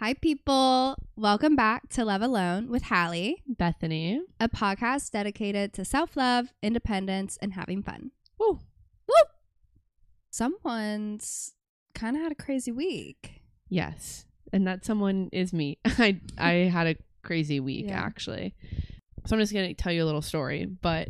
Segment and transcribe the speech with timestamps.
[0.00, 0.96] Hi, people.
[1.16, 4.20] Welcome back to Love Alone with Hallie, Bethany.
[4.38, 8.12] a podcast dedicated to self love, independence, and having fun.
[8.38, 8.60] Woo.
[10.30, 11.54] Someone's
[11.94, 13.42] kind of had a crazy week.
[13.68, 14.24] Yes.
[14.52, 15.78] And that someone is me.
[15.84, 18.00] I I had a crazy week Yeah.
[18.00, 18.54] actually.
[19.26, 21.08] So I'm just going to tell you a little story, but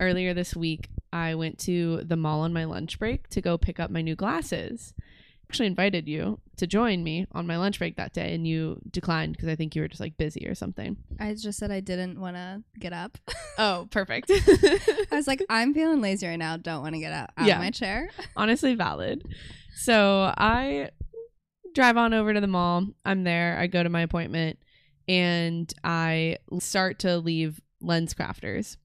[0.00, 3.80] earlier this week I went to the mall on my lunch break to go pick
[3.80, 4.94] up my new glasses.
[5.50, 9.32] Actually invited you to join me on my lunch break that day and you declined
[9.32, 10.96] because I think you were just like busy or something.
[11.18, 13.16] I just said I didn't want to get up.
[13.60, 14.30] Oh, perfect.
[14.30, 16.56] I was like, I'm feeling lazy right now.
[16.56, 17.54] Don't want to get out, out Yeah.
[17.56, 18.08] of my chair.
[18.36, 19.26] honestly valid.
[19.74, 20.90] So I
[21.74, 22.86] drive on over to the mall.
[23.04, 23.58] I'm there.
[23.58, 24.60] I go to my appointment
[25.08, 28.76] and I start to leave Lens Crafters.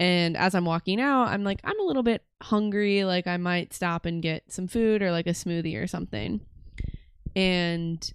[0.00, 3.04] And as I'm walking out, I'm like, I'm a little bit hungry.
[3.04, 6.40] Like, I might stop and get some food or like a smoothie or something.
[7.36, 8.12] And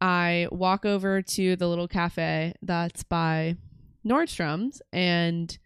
[0.00, 3.56] I walk over to the little cafe that's by
[4.06, 5.56] Nordstrom's and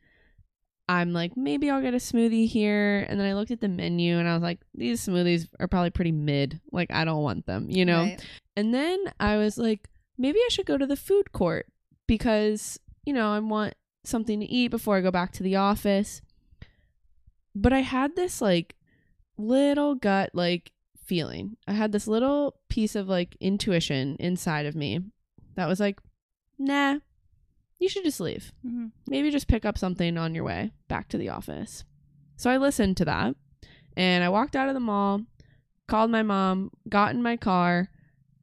[0.89, 3.07] I'm like, maybe I'll get a smoothie here.
[3.09, 5.91] And then I looked at the menu and I was like, these smoothies are probably
[5.91, 6.61] pretty mid.
[6.73, 8.03] Like, I don't want them, you know?
[8.03, 8.27] Right?
[8.57, 11.67] And then I was like, maybe I should go to the food court
[12.07, 13.75] because, you know, I want
[14.05, 16.23] something to eat before I go back to the office.
[17.55, 18.77] But I had this like
[19.37, 20.73] little gut like
[21.05, 21.57] feeling.
[21.67, 25.01] I had this little piece of like intuition inside of me
[25.55, 26.01] that was like,
[26.59, 26.99] nah,
[27.79, 28.93] you should just leave Mhm.
[29.07, 31.85] maybe just pick up something on your way back to the office.
[32.37, 33.37] So I listened to that
[33.97, 35.23] and I walked out of the mall,
[35.87, 37.91] called my mom, got in my car,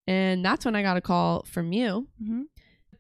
[0.08, 2.08] and that's when I got a call from you.
[2.22, 2.44] Mhm.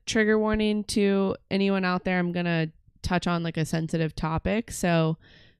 [0.05, 2.71] Trigger warning to anyone out there, I'm going to
[3.01, 4.71] touch on like a sensitive topic.
[4.71, 5.17] So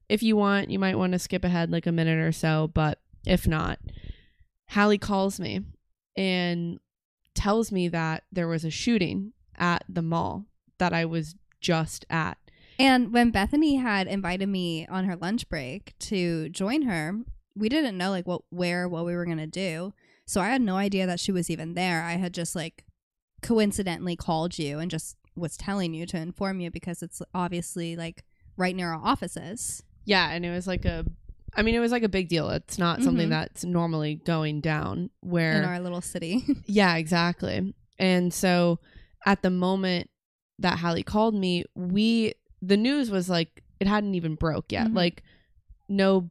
[0.09, 2.99] if you want, you might want to skip ahead like a minute or so, but
[3.25, 3.79] if not,
[4.69, 5.61] Hallie calls me
[6.17, 6.79] and
[7.33, 10.45] tells me that there was a shooting at the mall
[10.79, 12.37] that I was just at.
[12.79, 17.19] And when Bethany had invited me on her lunch break to join her,
[17.55, 19.93] we didn't know like what where what we were going to do.
[20.25, 22.03] So I had no idea that she was even there.
[22.03, 22.85] I had just like
[23.41, 28.23] coincidentally called you and just was telling you to inform you because it's obviously like
[28.57, 29.83] right near our offices.
[30.05, 31.05] Yeah, and it was like a
[31.55, 32.49] I mean it was like a big deal.
[32.49, 33.31] It's not something Mhm.
[33.31, 36.43] that's normally going down where in our little city.
[36.65, 37.73] Yeah, exactly.
[37.99, 38.79] And so
[39.25, 40.09] at the moment
[40.59, 44.87] that Hallie called me, we the news was like it hadn't even broke yet.
[44.87, 44.95] Mhm.
[44.95, 45.23] Like
[45.89, 46.29] no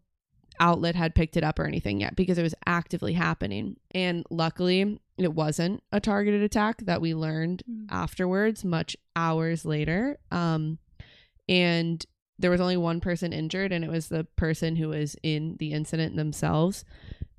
[0.61, 3.77] outlet had picked it up or anything yet because it was actively happening.
[3.93, 7.87] And luckily, it wasn't a targeted attack that we learned Mm.
[7.91, 10.19] afterwards, much hours later.
[10.31, 10.79] Um,
[11.49, 12.05] and
[12.39, 15.73] there was only one person injured, and it was the person who was in the
[15.73, 16.85] incident themselves.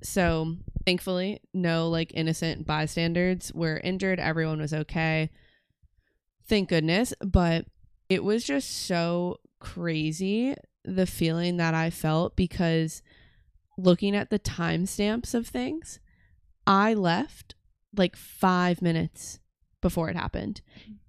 [0.02, 4.20] So thankfully, no like innocent bystanders were injured.
[4.20, 5.30] Everyone was okay.
[6.46, 7.14] Thank goodness.
[7.20, 7.66] But
[8.08, 13.02] it was just so crazy the feeling that I felt because
[13.76, 15.98] looking at the timestamps of things,
[16.66, 17.54] I left
[17.96, 19.38] like five minutes
[19.80, 20.60] before it happened.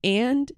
[0.03, 0.51] And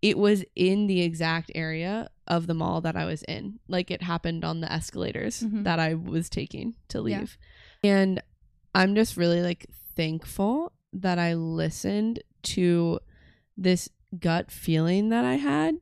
[0.00, 3.60] it was in the exact area of the mall that I was in.
[3.68, 5.64] Like it happened on the escalators Mhm.
[5.64, 7.18] that I was taking to Yeah.
[7.20, 7.38] leave.
[7.84, 8.20] And
[8.74, 13.00] I'm just really like thankful that I listened to
[13.56, 15.76] this gut feeling that I had.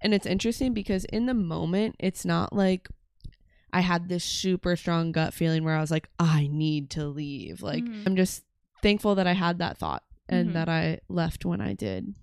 [0.00, 2.88] And it's interesting because in the moment, it's not like
[3.72, 7.62] I had this super strong gut feeling where I was like, I need to leave.
[7.62, 8.06] Like, Mhm.
[8.06, 8.44] I'm just
[8.82, 10.52] thankful that I had that thought and Mhm.
[10.54, 12.14] that I left when I did.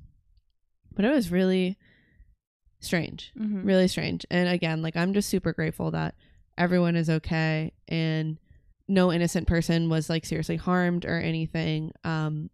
[0.96, 1.78] But it was really
[2.80, 3.66] strange, Mhm.
[3.66, 4.26] really strange.
[4.30, 6.16] And again, like, I'm just super grateful that
[6.58, 8.38] everyone is okay and
[8.88, 11.92] no innocent person was like seriously harmed or anything.
[12.04, 12.50] Um,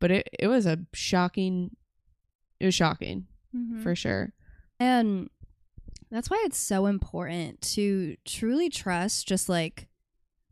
[0.00, 1.76] but it, it was a shocking,
[2.58, 3.82] it was shocking Mhm.
[3.82, 4.32] for sure.
[4.80, 5.28] And
[6.12, 9.88] that's why it's so important to truly trust just like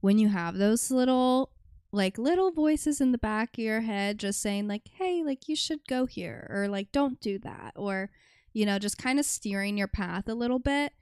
[0.00, 1.52] when you have those little
[1.92, 5.56] like little voices in the back of your head just saying like hey like you
[5.56, 8.10] should go here or like don't do that or
[8.52, 10.92] you know just kind of steering your path a little bit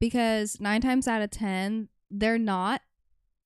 [0.00, 2.82] because 9 times out of 10 they're not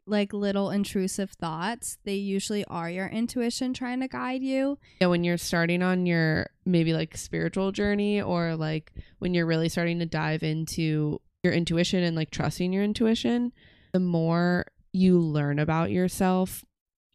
[0.07, 4.79] like little intrusive thoughts they usually are your intuition trying to guide you.
[5.01, 9.69] Yeah, when you're starting on your maybe like spiritual journey or like when you're really
[9.69, 13.53] starting to dive into your intuition and like trusting your intuition,
[13.93, 16.65] the more you learn about yourself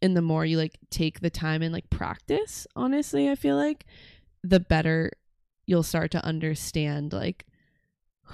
[0.00, 3.86] and the more you like take the time and like practice, honestly, I feel like
[4.42, 5.12] the better
[5.66, 7.46] you'll start to understand like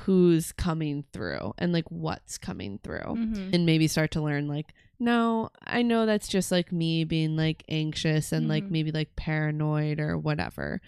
[0.05, 3.53] who's coming through and like what's coming through Mhm.
[3.55, 7.65] and maybe start to learn like no i know that's just like me being like
[7.69, 8.71] anxious and like Mhm.
[8.71, 10.81] maybe like paranoid or whatever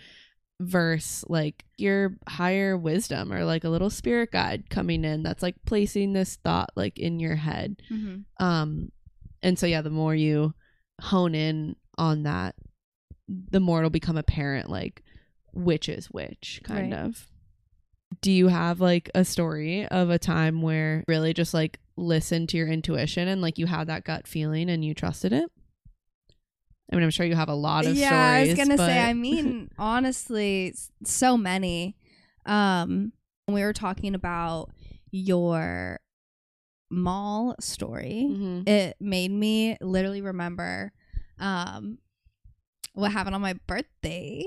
[0.61, 5.57] verse like your higher wisdom or like a little spirit guide coming in that's like
[5.65, 8.25] placing this thought like in your head Mhm.
[8.39, 8.93] um
[9.43, 10.53] and so yeah the more you
[11.01, 12.57] hone in on that
[13.29, 15.03] the more it'll become apparent like
[15.55, 17.01] which is which kind Right.
[17.01, 17.30] of
[18.23, 22.57] do you have like a story of a time where really just like listened to
[22.57, 25.51] your intuition and like you had that gut feeling and you trusted it
[26.93, 28.87] i mean i'm sure you have a lot of yeah, stories I was gonna but-
[28.87, 28.99] say.
[29.01, 30.75] I mean, honestly,
[31.05, 31.97] so many.
[32.47, 33.13] Um,
[33.47, 34.71] when we were talking about
[35.11, 36.01] your
[36.91, 38.69] mall story, Mhm.
[38.69, 40.93] it made me literally remember
[41.39, 41.99] um
[42.95, 44.43] what happened on my birthday.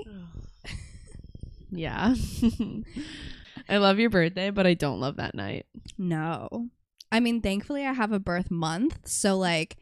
[1.71, 2.13] yeah
[3.69, 5.65] i love your birthday but i don't love that night
[5.97, 6.69] No.
[7.11, 9.77] I mean, thankfully I have a birth month, so like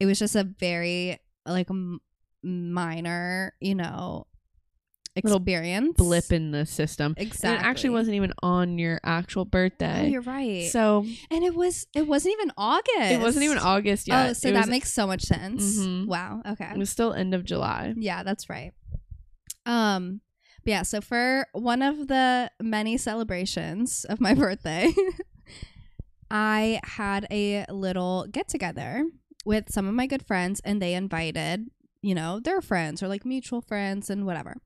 [0.00, 2.00] it was just a very like m-
[2.42, 4.26] minor, you know,
[5.14, 5.94] Little experience.
[5.96, 7.50] blip in the system Exactly.
[7.50, 10.70] and it actually wasn't even on your actual Oh, birthday you're right.
[10.72, 13.12] so and it was it wasn't even August.
[13.12, 15.78] it wasn't even august yet Oh, so It that was- makes so much sense.
[15.78, 16.06] Mhm.
[16.06, 16.40] Wow.
[16.46, 16.64] Okay.
[16.72, 18.72] it was still end of july Yeah, that's right.
[19.66, 20.20] Um
[20.64, 24.92] but yeah, so for one of the many celebrations of my birthday,
[26.30, 29.04] I had a little get together
[29.44, 31.68] with some of my good friends and they invited,
[32.00, 34.56] you know, their friends or like mutual friends and whatever.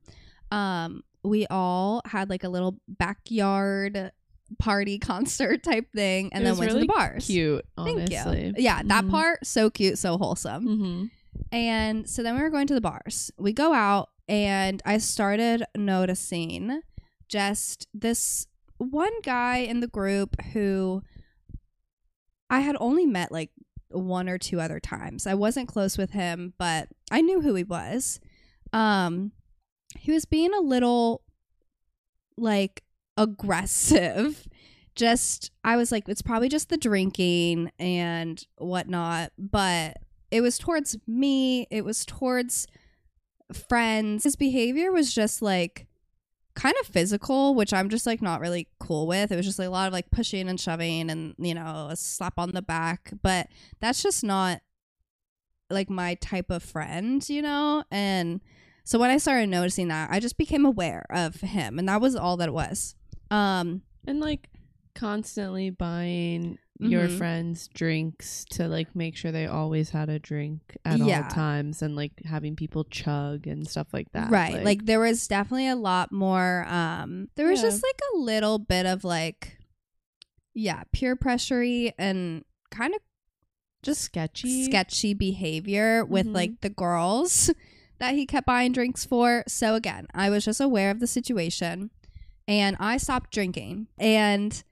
[0.51, 4.11] Um we all had like a little backyard
[4.59, 7.25] party concert type thing and It then went to the bars.
[7.25, 8.53] cute Thank you.
[8.57, 9.11] Yeah, that Mhm.
[9.11, 10.65] part so cute, so wholesome.
[10.65, 11.05] mm-hmm.
[11.51, 13.29] And so then we were going to the bars.
[13.37, 16.81] We go out, and I started noticing
[17.27, 18.47] just this
[18.77, 21.03] one guy in the group who
[22.49, 23.51] I had only met like
[23.89, 25.27] one or two other times.
[25.27, 28.19] I wasn't close with him, but I knew who he was.
[28.73, 29.31] Um,
[29.97, 31.23] he was being a little
[32.37, 32.83] like
[33.15, 34.47] aggressive.
[34.95, 39.97] Just, I was like, it's probably just the drinking and whatnot, but
[40.31, 42.65] it was towards me, it was towards
[43.53, 44.23] friends.
[44.23, 45.87] His behavior was just like
[46.55, 49.31] kind of physical, which I'm just like not really cool with.
[49.31, 51.95] It was just like a lot of like pushing and shoving and, you know, a
[51.95, 53.47] slap on the back, but
[53.79, 54.61] that's just not
[55.69, 57.83] like my type of friend, you know?
[57.91, 58.41] And
[58.83, 62.15] so when I started noticing that, I just became aware of him, and that was
[62.15, 62.95] all that it was.
[63.29, 64.49] Um, and like
[64.97, 67.17] constantly buying your Mhm.
[67.17, 71.23] friends drinks to like make sure they always had a drink at Yeah.
[71.23, 74.63] all times and like having people chug and stuff like that right.
[74.63, 77.69] Like, there was definitely a lot more um there was Yeah.
[77.69, 79.57] just like a little bit of like
[80.53, 83.01] yeah, peer pressury and kind of
[83.83, 86.33] just sketchy sketchy behavior with Mhm.
[86.33, 87.51] like the girls
[87.99, 89.43] that he kept buying drinks for.
[89.47, 91.89] So again, I was just aware of the situation
[92.47, 94.63] and I stopped drinking and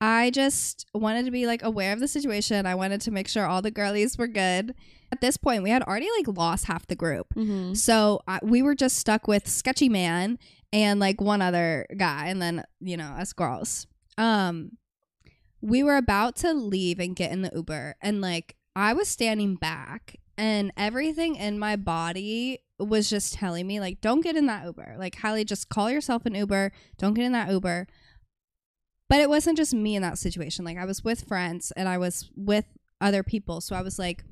[0.00, 2.66] I just wanted to be like aware of the situation.
[2.66, 4.74] I wanted to make sure all the girlies were good.
[5.12, 7.28] At this point, we had already like lost half the group.
[7.34, 7.76] Mhm.
[7.76, 10.38] So I, we were just stuck with Sketchy Man
[10.72, 13.86] and like one other guy, and then you know us girls.
[14.18, 14.72] Um,
[15.60, 19.54] we were about to leave and get in the Uber, and like I was standing
[19.54, 24.64] back, and everything in my body was just telling me like, "Don't get in that
[24.66, 26.72] Uber." Like Hallie, just call yourself an Uber.
[26.98, 27.86] Don't get in that Uber.
[29.08, 30.64] But it wasn't just me in that situation.
[30.64, 32.64] Like I was with friends and I was with
[33.00, 34.24] other people, so I was like.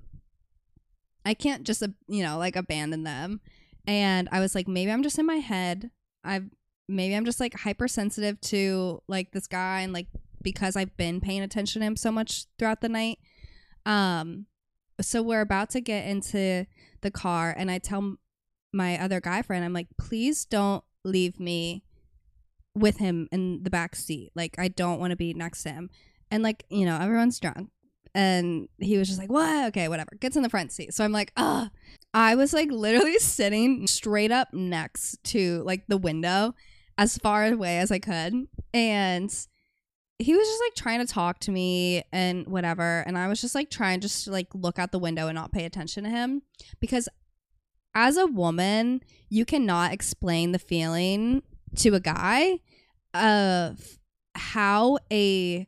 [1.24, 3.40] I can't just, you know, like abandon them.
[3.86, 5.90] And I was like, maybe I'm just in my head.
[6.24, 6.50] I've
[6.88, 10.08] maybe I'm just like hypersensitive to like this guy and like
[10.42, 13.18] because I've been paying attention to him so much throughout the night.
[13.86, 14.46] Um
[15.00, 16.66] so we're about to get into
[17.00, 18.16] the car and I tell
[18.72, 21.84] my other guy friend, I'm like, please don't leave me
[22.74, 24.32] with him in the back seat.
[24.34, 25.90] Like I don't want to be next to him.
[26.30, 27.70] And like, you know, everyone's drunk.
[28.14, 29.68] And he was just like, What?
[29.68, 30.10] Okay, whatever.
[30.20, 30.94] Gets in the front seat.
[30.94, 31.70] So I'm like, ah.
[32.14, 36.54] I was like literally sitting straight up next to like the window
[36.98, 38.34] as far away as I could.
[38.74, 39.46] And
[40.18, 43.00] he was just like trying to talk to me and whatever.
[43.06, 45.52] And I was just like trying just to like look out the window and not
[45.52, 46.42] pay attention to him.
[46.80, 47.08] Because
[47.94, 51.42] as a woman, you cannot explain the feeling
[51.76, 52.60] to a guy
[53.14, 53.98] of
[54.34, 55.66] how a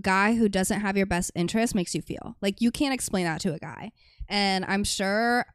[0.00, 2.36] guy who doesn't have your best interest makes you feel.
[2.40, 3.92] Like you can't explain that to a guy.
[4.28, 5.46] And I'm sure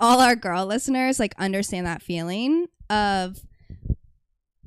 [0.00, 3.40] all our girl listeners like understand that feeling of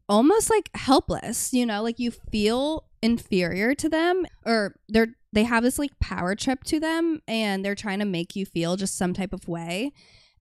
[0.07, 5.61] almost like helpless, you know, like you feel inferior to them or they're they have
[5.61, 9.13] this like power trip to them and they're trying to make you feel just some
[9.13, 9.91] type of way.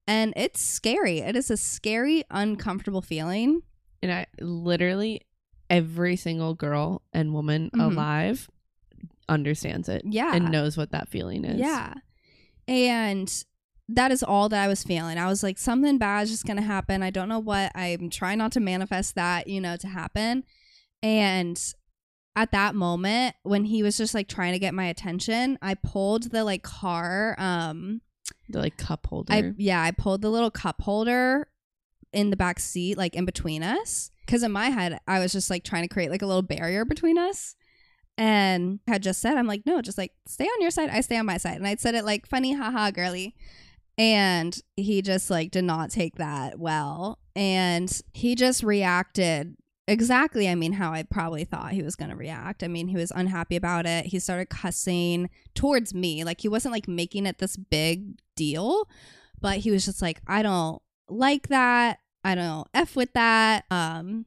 [0.06, 1.18] And it's scary.
[1.18, 3.62] It is a scary, uncomfortable feeling.
[4.02, 5.22] And I literally
[5.68, 7.92] every single girl and woman Mhm.
[7.92, 8.48] alive
[9.28, 10.34] understands it Yeah.
[10.34, 11.58] and knows what that feeling is.
[11.58, 11.94] Yeah.
[12.68, 13.32] And
[13.88, 15.18] that is all that I was feeling.
[15.18, 17.02] I was like, something bad is just going to happen.
[17.02, 17.72] I don't know what.
[17.74, 20.44] I'm trying not to manifest that, you know, to happen.
[21.02, 21.60] And
[22.34, 26.30] at that moment, when he was just like trying to get my attention, I pulled
[26.30, 27.34] the like car.
[27.38, 28.02] Um,
[28.48, 29.32] The like cup holder.
[29.32, 31.48] I, yeah, I pulled the little cup holder
[32.12, 34.10] in the back seat, like in between us.
[34.26, 36.84] Cause in my head, I was just like trying to create like a little barrier
[36.84, 37.54] between us.
[38.18, 41.00] And I had just said, I'm like, no, just like stay on your side, I
[41.00, 41.56] stay on my side.
[41.56, 43.34] And I'd said it like funny, haha, girly.
[43.98, 47.18] And he just like did not take that well.
[47.34, 49.56] And he just reacted
[49.88, 52.62] exactly, I mean, how I probably thought he was going to react.
[52.62, 54.06] I mean, he was unhappy about it.
[54.06, 56.25] He started cussing towards me.
[56.25, 58.88] Like he wasn't like making it this big deal,
[59.40, 61.98] but he was just like, I don't like that.
[62.25, 63.64] I don't know, F with that.
[63.70, 64.26] Um,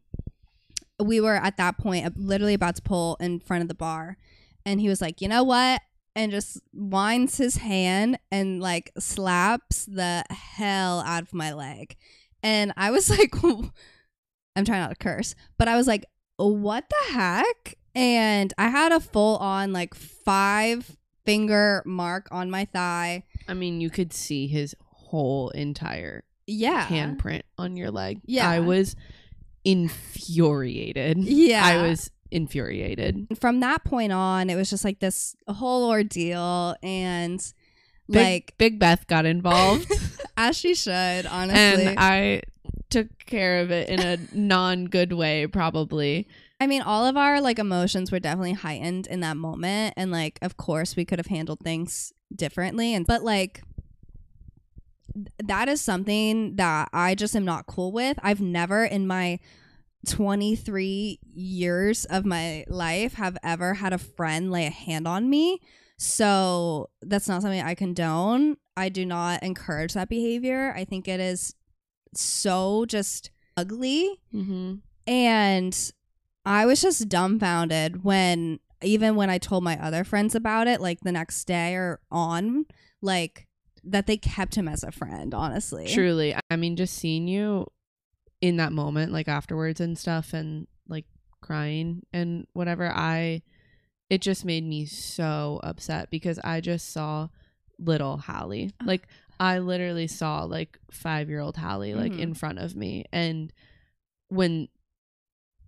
[1.03, 4.17] we were at that point literally about to pull in front of the bar
[4.65, 5.81] and he was like you know what
[6.13, 11.95] and just winds his hand and like slaps the hell out of my leg
[12.43, 16.05] and i was like i'm trying not to curse but i was like
[16.36, 22.65] what the heck and i had a full on like five finger mark on my
[22.65, 28.22] thigh I mean, you could see his whole entire yeah handprint on your leg.
[28.25, 28.50] Yeah.
[28.50, 28.96] I was
[29.63, 31.18] infuriated.
[31.20, 33.27] yeah I was infuriated.
[33.39, 37.39] from that point on it was just like this whole ordeal and
[38.10, 39.91] Big, like Big Beth got involved
[40.38, 42.41] as she should honestly and I
[42.89, 46.27] took care of it in a non good way, probably.
[46.60, 50.39] I mean, all of our like emotions were definitely heightened in that moment, and like,
[50.41, 52.94] of course, we could have handled things differently.
[52.94, 53.62] And but like,
[55.43, 58.17] that is something that I just am not cool with.
[58.21, 59.39] I've never in my
[60.07, 65.59] 23 years of my life have ever had a friend lay a hand on me.
[65.97, 68.55] So that's not something I condone.
[68.77, 70.73] I do not encourage that behavior.
[70.75, 71.53] I think it is
[72.13, 74.75] so just ugly Mm-hmm.
[75.05, 75.91] and
[76.45, 81.01] I was just dumbfounded when even when I told my other friends about it, like
[81.01, 82.65] the next day or on,
[83.01, 83.49] like
[83.83, 85.88] that they kept him as a friend, honestly.
[85.88, 86.36] Truly.
[86.50, 87.67] I mean, just seeing you
[88.41, 91.05] in that moment, like afterwards and stuff, and like
[91.41, 93.41] crying and whatever, I,
[94.09, 97.29] it just made me so upset because I just saw
[97.77, 98.74] little Hallie.
[98.83, 99.07] Like,
[99.39, 102.19] I literally saw like five year old Hallie, like Mhm.
[102.19, 103.05] in front of me.
[103.12, 103.53] And
[104.27, 104.67] when,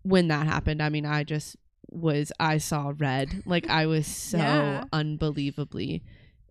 [0.03, 1.55] when that happened, I mean, I just
[1.89, 3.43] was, I saw red.
[3.45, 4.83] Like, I was so Yeah.
[4.91, 6.03] unbelievably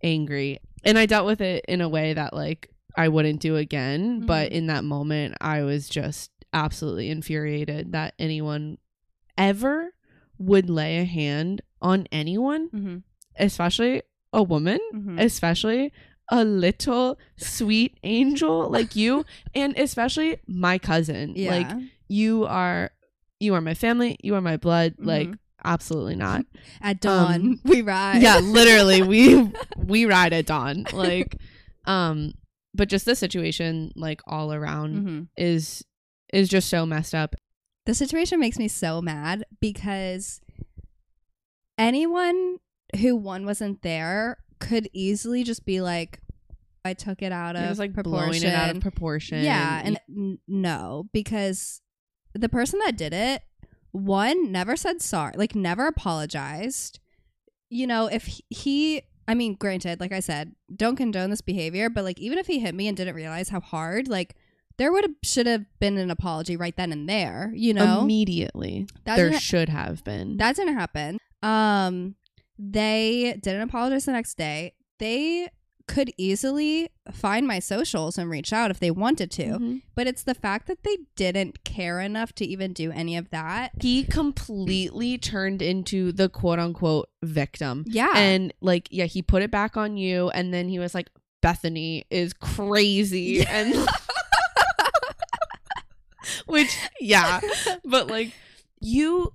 [0.03, 0.59] angry.
[0.85, 4.51] And I dealt with it in a way that like I wouldn't do again, but
[4.51, 4.55] Mhm.
[4.55, 8.79] in that moment I was just absolutely infuriated that anyone
[9.39, 9.95] ever
[10.39, 12.97] would lay a hand on anyone, Mm-hmm.
[13.39, 14.03] especially
[14.33, 15.19] a woman, Mm-hmm.
[15.19, 15.93] especially
[16.33, 21.35] a little sweet angel like you and especially my cousin.
[21.37, 21.51] Yeah.
[21.51, 21.71] Like
[22.09, 22.91] you are
[23.41, 25.39] you are my family, you are my blood, like Mhm.
[25.65, 26.45] Absolutely not.
[26.83, 28.23] At dawn, um, we ride.
[28.23, 31.37] yeah literally we we ride at dawn like
[31.87, 32.33] um
[32.75, 35.85] but just this situation like all around hmm is
[36.33, 37.35] is just so messed up
[37.87, 40.41] The situation makes me so mad because
[41.79, 42.59] anyone
[43.01, 46.21] who one wasn't there could easily just be like,
[46.85, 48.21] I took it out of just like proportion.
[48.29, 51.81] blowing it out of proportion Yeah, and n- no, because
[52.35, 53.43] the person that did it,
[53.93, 57.01] one never said sorry, like never apologized.
[57.69, 62.03] You know, if he- I mean, granted, like I said, don't condone this behavior, but
[62.05, 64.35] like even if he hit me and didn't realize how hard, like
[64.77, 67.53] there would have should have been an apology right then and there.
[67.55, 71.19] You know, immediately that there didn't, should have been that didn't happen.
[71.43, 72.17] Um,
[72.59, 74.75] they didn't apologize the next day.
[74.99, 75.49] They
[75.95, 79.45] could easily find my socials and reach out if they wanted to.
[79.59, 79.83] Mhm.
[79.97, 83.73] But it's the fact that they didn't care enough to even do any of that.
[83.81, 88.13] he completely turned into the quote unquote victim Yeah.
[88.15, 91.11] and like yeah he put it back on you and then he was like
[91.43, 93.75] bethany is crazy and
[96.47, 97.41] which yeah
[97.85, 98.33] but like
[98.81, 99.33] you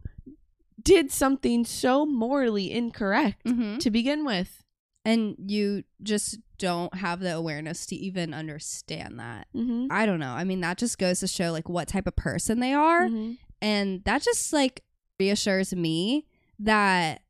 [0.82, 3.80] did something so morally incorrect Mhm.
[3.80, 4.62] to begin with
[5.08, 9.48] And you just don't have the awareness to even understand that.
[9.56, 9.88] mm-hmm.
[9.92, 10.32] I don't know.
[10.32, 13.08] I mean, that just goes to show like what type of person they are.
[13.08, 13.34] Mm-hmm.
[13.62, 14.84] And that just like
[15.20, 16.26] reassures me
[16.60, 17.22] that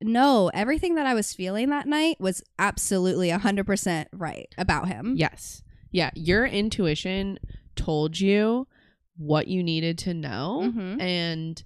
[0.00, 5.14] no, everything that I was feeling that night was absolutely 100% right about him.
[5.16, 5.62] Yes.
[5.90, 6.10] Yeah.
[6.14, 7.38] Your intuition
[7.74, 8.68] told you
[9.16, 11.00] what you needed to know Mhm.
[11.02, 11.64] and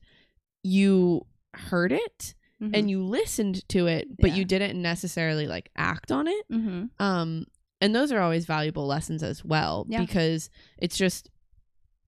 [0.62, 2.70] you heard it Mhm.
[2.76, 4.36] and you listened to it, but Yeah.
[4.36, 6.48] you didn't necessarily like act on it.
[6.50, 6.90] Mhm.
[7.00, 7.46] Um,
[7.80, 10.00] and those are always valuable lessons as well Yeah.
[10.00, 11.28] because it's just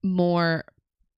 [0.03, 0.63] more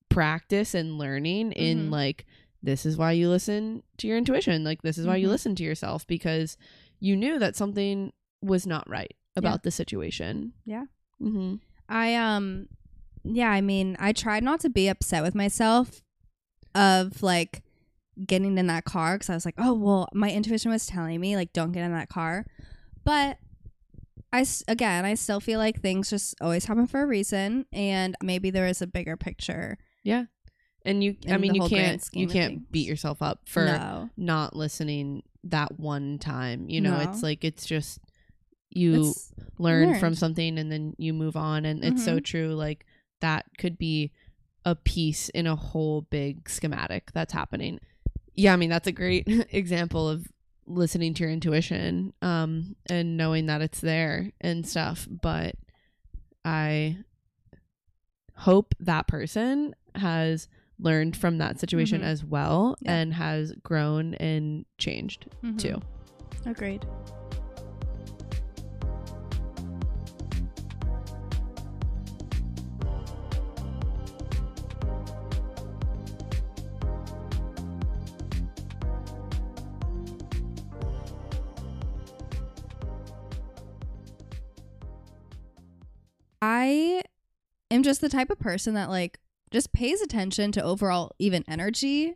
[0.09, 1.91] practice and learning in Mhm.
[1.91, 2.25] like
[2.63, 5.31] this is why you listen to your intuition like this is why you Mhm.
[5.31, 6.57] listen to yourself because
[6.99, 10.85] you knew that something was not right about the situation Yeah.
[11.21, 11.55] mm-hmm.
[11.89, 12.67] I um
[13.23, 16.01] yeah, I mean, I tried not to be upset with myself
[16.73, 17.61] of like
[18.25, 21.35] getting in that car cuz I was like, "Oh, well, my intuition was telling me
[21.35, 22.45] like don't get in that car."
[23.03, 23.37] But
[24.33, 28.49] I, again, I still feel like things just always happen for a reason and maybe
[28.49, 29.77] there is a bigger picture.
[30.03, 30.25] Yeah.
[30.85, 32.67] And you i mean you can't you can't things.
[32.71, 34.09] beat yourself up for no.
[34.15, 37.09] not listening that one time you know No.
[37.09, 37.99] it's like it's just
[38.69, 42.23] you It's learn from something and then you move on and it's so mm-hmm.
[42.23, 42.85] true like
[43.19, 44.13] that could be
[44.63, 47.79] a piece in a whole big schematic that's happening
[48.37, 50.27] yeah i mean that's a great example of
[50.65, 55.55] listening to your intuition um and knowing that it's there and stuff but
[56.45, 56.97] i
[58.35, 60.47] hope that person has
[60.79, 62.05] learned from that situation Mhm.
[62.05, 62.95] as well Yeah.
[62.97, 65.57] and has grown and changed Mhm.
[65.59, 65.81] too
[66.45, 66.85] Agreed.
[86.49, 87.01] I
[87.69, 89.19] am just the type of person that like
[89.51, 92.15] just pays attention to overall even energy.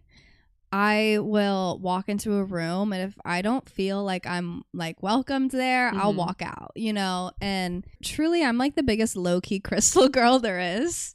[0.72, 5.52] I will walk into a room and if I don't feel like I'm like welcomed
[5.52, 6.18] there, I'll Mhm.
[6.18, 7.32] walk out, you know?
[7.42, 11.14] And truly I'm like the biggest low-key crystal girl there is.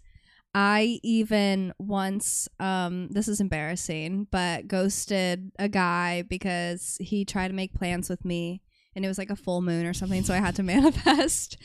[0.54, 7.54] I even once um this is embarrassing, but ghosted a guy because he tried to
[7.54, 8.60] make plans with me
[8.94, 11.56] and it was like a full moon or something, so I had to manifest.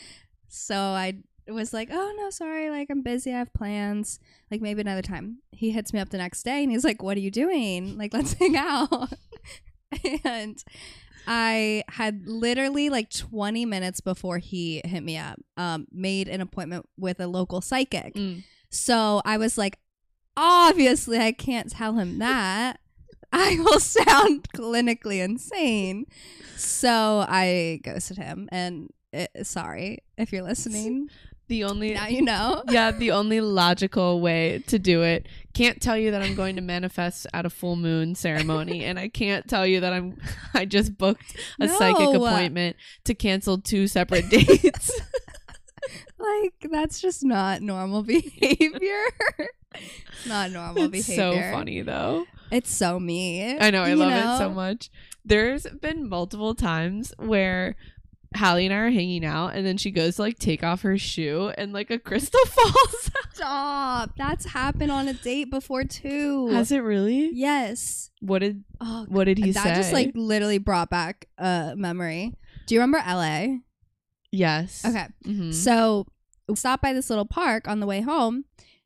[0.53, 1.15] So I
[1.49, 4.19] was like, "Oh no, sorry, like I'm busy, I have plans.
[4.49, 7.17] Like maybe another time." He hits me up the next day and he's like, "What
[7.17, 7.97] are you doing?
[7.97, 9.13] Like let's hang out."
[10.23, 10.63] and
[11.27, 16.87] I had literally like 20 minutes before he hit me up, um, made an appointment
[16.97, 18.15] with a local psychic.
[18.15, 18.43] Mm.
[18.69, 19.79] So I was like,
[20.35, 22.79] obviously, I can't tell him that.
[23.33, 26.05] I will sound clinically insane.
[26.55, 28.49] So I ghosted him.
[28.51, 31.09] And uh sorry if you're listening.
[31.51, 32.63] The only Now you know.
[32.69, 35.27] yeah, the only logical way to do it.
[35.53, 39.09] Can't tell you that I'm going to manifest at a full moon ceremony, and I
[39.09, 40.17] can't tell you that I'm.
[40.53, 44.99] I just booked a psychic appointment to cancel two separate dates.
[46.19, 49.03] Like, that's just not normal behavior.
[50.27, 51.41] not normal it's behavior.
[51.41, 52.25] so funny though.
[52.51, 53.57] It's so me.
[53.57, 54.91] I know, I you love it so much.
[55.25, 57.75] There's been multiple times where
[58.35, 60.97] Hallie and I are hanging out, and then she goes to like take off her
[60.97, 63.11] shoe, and like a crystal falls.
[63.33, 64.11] Stop.
[64.17, 66.47] That's happened on a date before too.
[66.49, 67.31] Has it really?
[67.33, 68.09] yes.
[68.21, 69.69] What did Oh, What did he that say?
[69.69, 72.33] That just like literally brought back a memory.
[72.67, 73.57] Do you remember LA?
[74.31, 74.85] yes.
[74.85, 75.07] Okay.
[75.25, 75.53] Mhm.
[75.53, 76.05] So
[76.47, 78.45] we stopped by this little park on the way home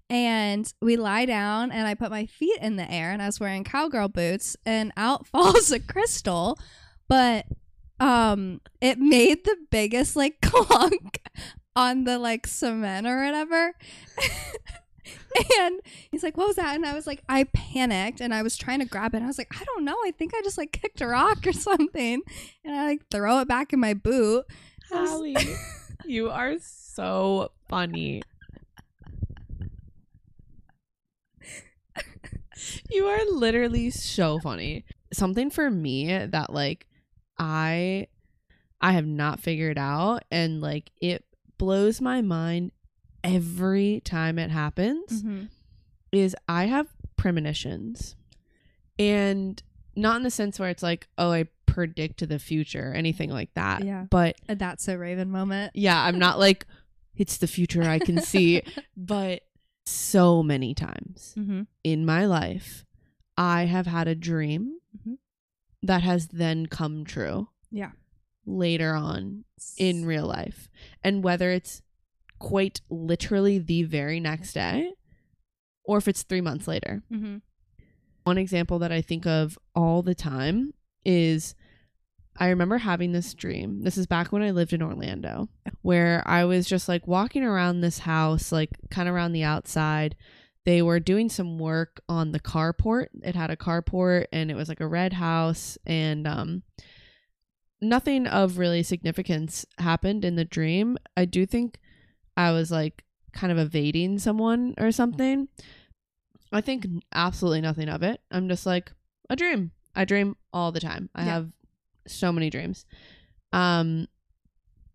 [0.10, 3.40] and we lie down and I put my feet in the air and I was
[3.40, 6.58] wearing cowgirl boots and out falls a crystal.
[7.08, 7.46] But
[8.00, 11.22] um it made the biggest like clunk
[11.76, 13.74] on the like cement or whatever.
[15.60, 15.82] and
[16.12, 16.76] he's like, What was that?
[16.76, 19.22] And I was like, I panicked and I was trying to grab it.
[19.22, 19.98] I was like, I don't know.
[20.06, 22.22] I think I just like kicked a rock or something.
[22.64, 24.46] And I like throw it back in my boot.
[24.92, 25.36] Hallie,
[26.06, 28.22] you are so funny.
[32.90, 34.86] you are literally so funny.
[35.12, 36.88] Something for me that like
[37.38, 38.08] I
[38.82, 41.26] I have not figured out and like it
[41.58, 42.72] blows my mind
[43.24, 45.50] every time it happens Mhm.
[46.12, 48.16] is I have premonitions.
[49.00, 49.62] And
[49.96, 53.84] not in the sense where it's like, oh, I predict the future, anything like that.
[53.84, 54.06] Yeah.
[54.10, 55.72] But A That's a Raven moment.
[55.76, 56.66] yeah, I'm not like
[57.16, 58.62] it's the future I can see,
[58.98, 59.42] but
[59.86, 61.64] so many times Mm-hmm.
[61.84, 62.86] in my life,
[63.38, 65.18] I have had a dream Mhm.
[65.86, 67.50] That has then come true.
[67.72, 67.92] Yeah.
[68.46, 69.46] Later on
[69.78, 70.70] in real life.
[71.04, 71.82] And whether it's
[72.40, 74.92] quite literally the very next day
[75.84, 77.04] or if it's three months later.
[77.12, 77.38] Mm-hmm.
[78.24, 80.74] One example that I think of all the time
[81.06, 81.56] is
[82.38, 83.84] I remember having this dream.
[83.84, 85.48] This is back when I lived in Orlando,
[85.84, 90.16] where I was just like walking around this house, like kind of around the outside.
[90.66, 93.08] They were doing some work on the carport.
[93.24, 96.64] It had a carport and it was like a red house and um
[97.82, 100.98] nothing of really significance happened in the dream.
[101.16, 101.80] I do think
[102.36, 105.48] I was like kind of evading someone or something.
[106.52, 108.22] I think absolutely nothing of it.
[108.32, 108.92] I'm just like
[109.30, 109.72] a dream.
[109.96, 111.10] I dream all the time.
[111.14, 111.34] I Yeah.
[111.34, 111.52] have
[112.08, 112.86] so many dreams.
[113.54, 114.08] Um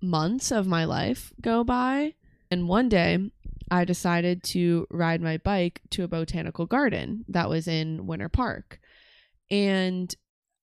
[0.03, 2.15] months of my life go by
[2.51, 3.31] and one day
[3.71, 8.81] I decided to ride my bike to a botanical garden that was in Winter Park.
[9.51, 10.15] And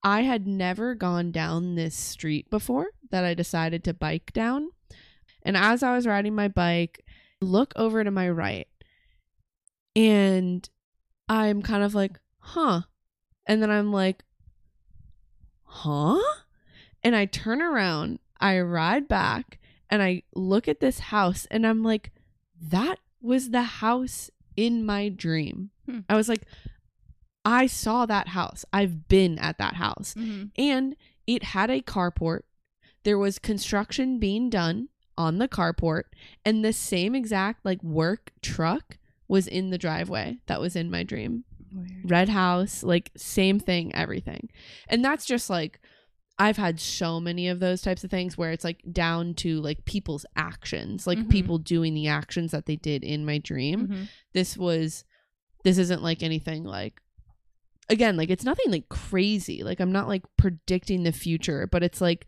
[0.03, 4.69] I had never gone down this street before that I decided to bike down.
[5.43, 7.05] And as I was riding my bike,
[7.41, 8.67] look over to my right
[9.97, 10.69] and
[11.27, 12.81] I'm kind of like, huh.
[13.47, 14.23] And then I'm like,
[15.63, 16.21] huh?
[17.03, 19.57] And I turn around, I ride back,
[19.89, 22.11] and I look at this house and I'm like,
[22.61, 25.71] that was the house in my dream.
[25.85, 25.99] Hmm.
[26.09, 26.43] I was like,
[27.45, 28.65] I saw that house.
[28.73, 30.13] I've been at that house.
[30.17, 30.47] Mm-hmm.
[30.57, 32.41] And it had a carport.
[33.03, 36.03] There was construction being done on the carport,
[36.45, 41.03] and the same exact like work truck was in the driveway that was in my
[41.03, 41.43] dream.
[41.73, 42.09] Weird.
[42.09, 44.49] Red house, like same thing, everything.
[44.87, 45.79] And that's just like
[46.39, 49.85] I've had so many of those types of things where it's like down to like
[49.85, 51.29] people's actions, like Mhm.
[51.29, 54.03] people doing the actions that they did in my dream Mm-hmm.
[54.33, 55.03] this was
[55.63, 57.01] this isn't like anything like
[57.89, 61.99] again like it's nothing like crazy like i'm not like predicting the future but it's
[62.01, 62.25] like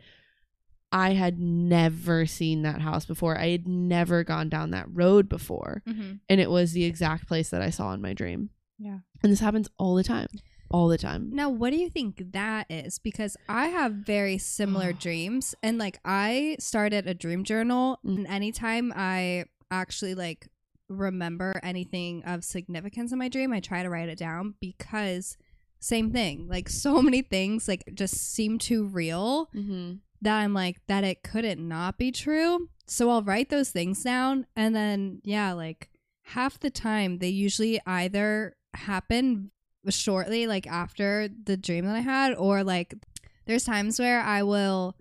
[0.91, 5.83] i had never seen that house before i had never gone down that road before
[5.87, 6.13] Mm-hmm.
[6.29, 8.99] and it was the exact place that i saw in my dream Yeah.
[9.21, 10.27] and this happens all the time
[10.71, 12.99] all the time Now, what do you think that is?
[12.99, 18.17] Because I have very similar dreams, and like I started a dream journal, Mm.
[18.17, 20.47] and anytime I actually like
[20.87, 25.37] remember anything of significance in my dream, I try to write it down because
[25.79, 29.93] same thing, like so many things like just seem too real mm-hmm.
[30.21, 32.69] that I'm like that it couldn't not be true.
[32.87, 35.89] So I'll write those things down and then yeah, like
[36.23, 39.51] half the time they usually either happen
[39.87, 42.93] shortly like after the dream that I had or like
[43.45, 44.95] there's times where I will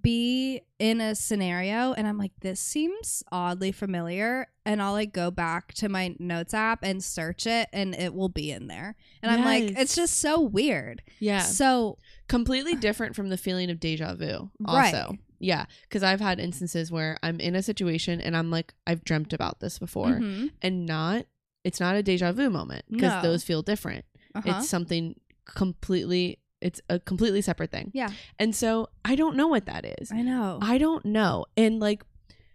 [0.00, 5.30] be in a scenario and I'm like this seems oddly familiar and I'll like go
[5.30, 8.94] back to my notes app and search it and it will be in there.
[9.22, 11.02] And I'm like it's just so weird.
[11.18, 15.18] yeah So completely different from the feeling of deja vu also Right.
[15.40, 19.32] yeah because i've had instances where i'm in a situation and i'm like i've dreamt
[19.34, 21.26] about this before mhm, and not
[21.64, 23.22] it's not a deja vu moment because No.
[23.22, 24.58] those feel different uh-huh.
[24.58, 25.14] it's something
[25.46, 28.10] completely it's a completely separate thing Yeah.
[28.38, 30.58] and so i don't know what that is I know.
[30.62, 32.02] i don't know and like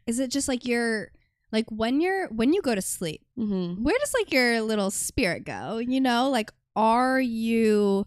[0.07, 1.11] Is it just like your
[1.51, 3.79] like when you're when you go to sleep, mhm.
[3.81, 5.77] where does like your little spirit go?
[5.79, 8.05] You know, like are you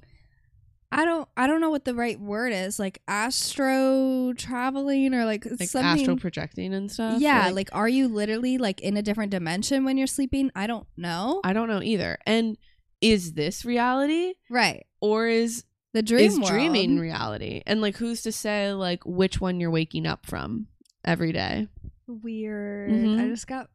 [0.93, 5.45] I don't I don't know what the right word is, like astro traveling or like,
[5.45, 9.31] like something astral projecting and stuff Yeah, like, are you literally like in a different
[9.31, 10.51] dimension when you're sleeping?
[10.57, 11.41] I don't know.
[11.45, 12.57] i don't know either and
[13.01, 14.85] is this reality right.
[15.01, 16.49] or is The dream is world.
[16.51, 20.67] dreaming reality and like who's to say like which one you're waking up from
[21.05, 21.69] every day
[22.07, 22.91] weird.
[22.91, 23.25] Mhm.
[23.25, 23.71] I just got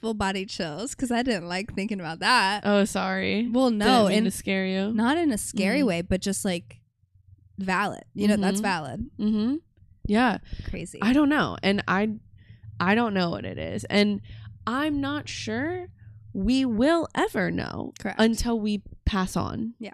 [0.00, 2.62] full body chills cuz I didn't like thinking about that.
[2.64, 5.86] oh sorry well, no, mean and scare you not in a scary Mhm.
[5.86, 6.80] way, but just like
[7.58, 8.04] valid.
[8.14, 8.62] You know, that's Mhm.
[8.62, 9.10] valid.
[9.18, 9.54] mm-hmm
[10.06, 10.38] yeah
[10.68, 10.98] Crazy.
[11.02, 11.56] I don't know.
[11.62, 12.14] And I
[12.80, 13.84] I don't know what it is.
[13.84, 14.20] And
[14.66, 15.88] I'm not sure
[16.32, 18.18] we will ever know Correct.
[18.20, 19.74] until we pass on.
[19.78, 19.92] Yeah.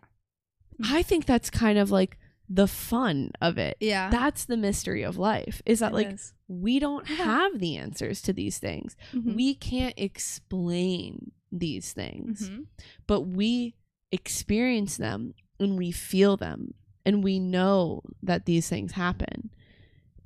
[0.84, 2.16] I think that's kind of like
[2.48, 3.76] the fun of it.
[3.80, 4.08] yeah.
[4.10, 5.62] That's the mystery of life.
[5.66, 6.32] Is that it like is.
[6.48, 8.96] we don't have the answers to these things.
[9.12, 9.34] Mhm.
[9.34, 12.66] We can't explain these things, Mhm.
[13.06, 13.74] but we
[14.12, 19.50] experience them and we feel them and we know that these things happen.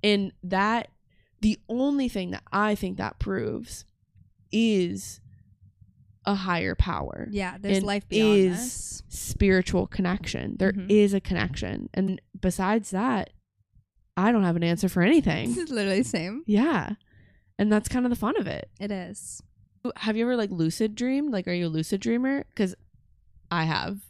[0.02, 0.90] And that
[1.40, 3.85] the only thing that I think that proves
[4.52, 5.19] is
[6.26, 7.28] a higher power.
[7.30, 9.02] Yeah, there's life beyond is- this.
[9.09, 10.56] Spiritual connection.
[10.59, 11.16] There is Mhm.
[11.16, 11.88] a connection.
[11.94, 13.30] And besides that,
[14.16, 15.48] I don't have an answer for anything.
[15.48, 16.42] This is literally the same.
[16.46, 16.94] yeah.
[17.59, 18.70] And that's kind of the fun of it.
[18.80, 19.42] It is.
[19.96, 21.33] Have you ever like lucid dreamed?
[21.33, 22.44] Like, are you a lucid dreamer?
[22.50, 22.74] Because
[23.50, 24.00] I have.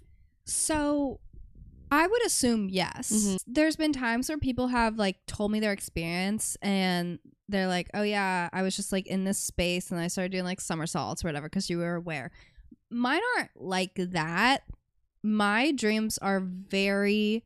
[0.44, 1.20] So
[1.90, 3.10] I would assume yes.
[3.12, 3.38] Mhm.
[3.46, 7.18] There's been times where people have like told me their experience and
[7.50, 10.44] they're like, oh yeah, I was just like in this space and I started doing
[10.44, 12.30] like somersaults or whatever because you were aware.
[12.90, 14.62] mine aren't like that.
[15.22, 17.44] My dreams are very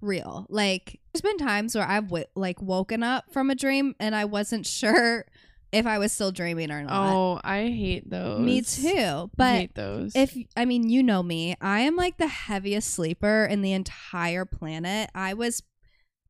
[0.00, 0.46] real.
[0.48, 4.24] Like there's been times where I've w- like woken up from a dream and I
[4.24, 5.26] wasn't sure
[5.72, 7.14] if I was still dreaming or not.
[7.14, 8.40] Oh, I hate those.
[8.40, 8.88] Me too.
[8.96, 10.16] I But hate those.
[10.16, 14.44] if I mean, you know me, I am like the heaviest sleeper in the entire
[14.44, 15.10] planet.
[15.14, 15.62] I was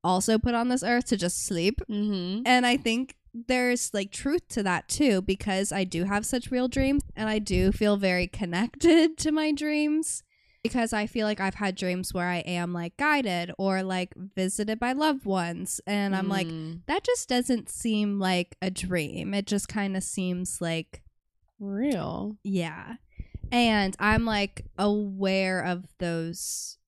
[0.02, 1.80] also put on this earth to just sleep.
[1.90, 2.42] mm-hmm.
[2.46, 6.66] And I think there's like truth to that too because I do have such real
[6.68, 10.24] dreams and I do feel very connected to my dreams
[10.64, 14.80] because I feel like I've had dreams where I am like guided or like visited
[14.80, 16.80] by loved ones and I'm like Mm.
[16.86, 19.32] that just doesn't seem like a dream.
[19.32, 21.02] It just kind of seems like
[21.60, 22.36] real.
[22.42, 22.94] yeah.
[23.52, 26.78] And I'm like aware of those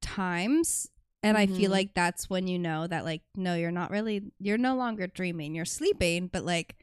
[0.00, 0.88] times.
[1.24, 1.74] And I feel Mhm.
[1.74, 5.54] like that's when you know that, like, no, you're not really, you're no longer dreaming.
[5.54, 6.76] You're sleeping, but like,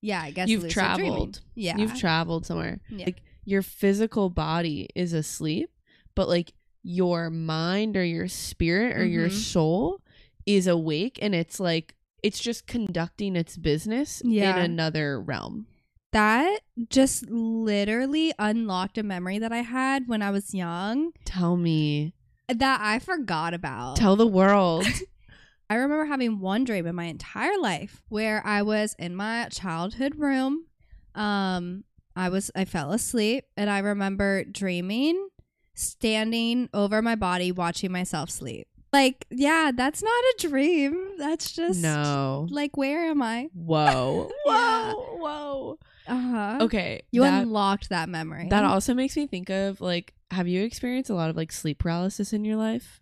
[0.00, 1.40] yeah, I guess You've traveled.
[1.54, 1.76] Yeah.
[1.78, 2.80] You've traveled somewhere.
[2.90, 3.06] Yeah.
[3.06, 5.70] Like your physical body is asleep,
[6.14, 9.32] but like your mind or your spirit or your Mhm.
[9.32, 10.00] soul
[10.46, 14.56] is awake and it's like it's just conducting its business Yeah.
[14.58, 15.66] in another realm.
[16.12, 22.12] that just literally unlocked a memory that I had when I was young Tell me.
[22.58, 23.96] That I forgot about.
[23.96, 24.86] Tell the world.
[25.70, 30.16] I remember having one dream in my entire life where I was in my childhood
[30.16, 30.66] room.
[31.14, 31.84] Um,
[32.14, 35.28] I was I fell asleep and I remember dreaming
[35.74, 38.68] standing over my body watching myself sleep.
[38.92, 41.12] Like, yeah, that's not a dream.
[41.16, 42.46] That's just no.
[42.50, 43.48] like where am I?
[43.54, 44.30] Whoa.
[44.46, 44.92] Yeah.
[44.92, 45.16] Whoa.
[45.16, 45.78] Whoa.
[46.06, 46.58] Uh-huh.
[46.62, 47.02] Okay.
[47.10, 48.48] You that, unlocked that memory.
[48.50, 51.78] that also makes me think of like have you experienced a lot of like sleep
[51.78, 53.00] paralysis in your life?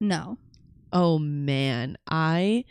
[0.00, 0.38] no.
[0.92, 1.96] Oh man.
[2.08, 2.64] I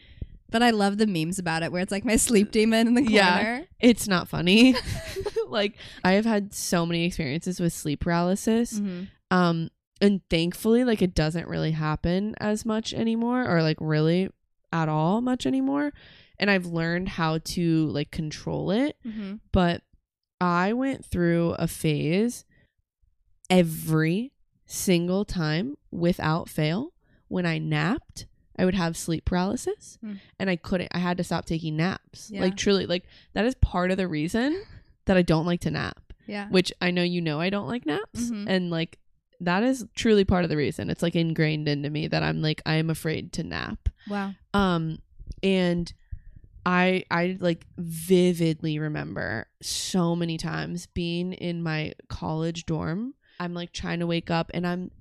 [0.50, 3.02] But I love the memes about it where it's like my sleep demon in the
[3.02, 3.13] corner.
[3.15, 3.62] Yeah.
[3.80, 4.76] it's not funny.
[5.48, 8.80] like I have had so many experiences with sleep paralysis.
[8.80, 9.08] Mhm.
[9.32, 9.69] Um
[10.02, 14.30] and thankfully like it doesn't really happen as much anymore or like really
[14.71, 15.91] at all much anymore.
[16.39, 19.39] And I've learned how to like control it, Mhm.
[19.52, 19.84] but
[20.41, 22.43] I went through a phase
[23.49, 24.31] every
[24.65, 26.93] single time without fail
[27.27, 28.25] when I napped.
[28.58, 30.13] I would have sleep paralysis Hmm.
[30.39, 32.31] and I couldn't I had to stop taking naps.
[32.31, 32.39] Yeah.
[32.41, 33.03] Like truly like
[33.34, 34.63] that is part of the reason
[35.05, 36.47] that I don't like to nap, Yeah.
[36.49, 38.45] which I know you know I don't like naps Mhm.
[38.47, 38.97] and like
[39.41, 40.89] that is truly part of the reason.
[40.89, 43.89] It's like ingrained into me that I'm like I am afraid to nap.
[44.08, 44.34] Wow.
[44.53, 44.99] Um
[45.43, 45.91] and
[46.65, 53.15] I I like vividly remember so many times being in my college dorm.
[53.39, 54.91] I'm like trying to wake up and I'm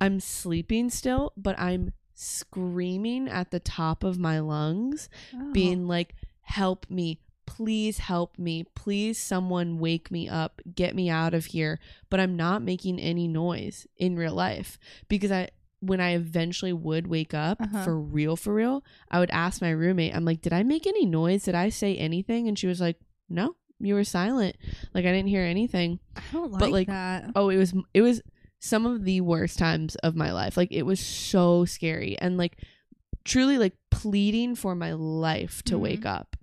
[0.00, 5.52] I'm sleeping still, but I'm screaming at the top of my lungs Oh.
[5.52, 7.20] being like help me.
[7.46, 8.64] Please help me.
[8.74, 10.60] Please someone wake me up.
[10.74, 11.78] Get me out of here.
[12.08, 14.78] But i'm not making any noise in real life
[15.08, 15.48] because i
[15.80, 17.84] when i eventually would wake up Uh-huh.
[17.84, 21.06] for real for real i would ask my roommate i'm like did i make any
[21.06, 21.44] noise?
[21.44, 22.48] Did i say anything?
[22.48, 24.56] And she was like no you were silent.
[24.94, 25.98] Like i didn't hear anything.
[26.16, 27.30] I don't like, but, like, that.
[27.34, 28.22] oh it was it was
[28.58, 30.56] some of the worst times of my life.
[30.56, 32.58] Like it was so scary and like
[33.24, 35.80] truly like pleading for my life to Mhm.
[35.80, 36.36] wake up.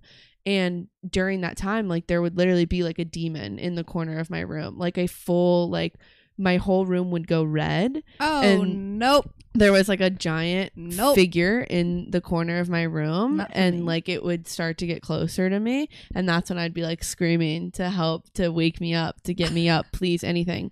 [0.46, 4.18] And during that time like there would literally be like a demon in the corner
[4.18, 4.78] of my room.
[4.78, 5.94] Like a full like
[6.38, 9.30] my whole room would go red Oh and- nope.
[9.54, 11.16] there was like a giant Nope.
[11.16, 13.82] figure in the corner of my room Not and me.
[13.82, 17.02] like it would start to get closer to me and that's when I'd be like
[17.02, 20.70] screaming to help to wake me up to get me up please anything